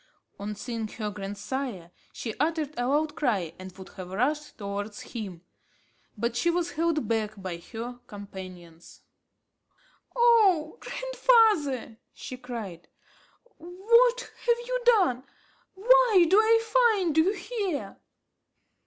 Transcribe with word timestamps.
On 0.39 0.55
seeing 0.55 0.87
her 0.87 1.11
grandsire, 1.11 1.91
she 2.11 2.33
uttered 2.39 2.73
a 2.75 2.87
loud 2.87 3.15
cry 3.15 3.53
and 3.59 3.71
would 3.77 3.89
have 3.89 4.09
rushed 4.09 4.57
towards 4.57 5.01
him, 5.13 5.43
but 6.17 6.35
she 6.35 6.49
was 6.49 6.71
held 6.71 7.07
back 7.07 7.39
by 7.39 7.57
her 7.57 7.99
companions. 8.07 9.01
"Oh 10.15 10.79
grandfather!" 10.79 11.99
she 12.15 12.35
cried, 12.35 12.87
"what 13.59 14.21
have 14.21 14.57
you 14.65 14.81
done? 14.87 15.23
why 15.75 16.25
do 16.27 16.35
I 16.39 16.63
find 16.95 17.15
you 17.15 17.33
here?" 17.33 17.97